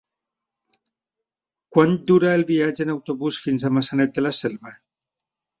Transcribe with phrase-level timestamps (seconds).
[1.77, 4.79] Quant dura el viatge en autobús fins a Maçanet de la Selva?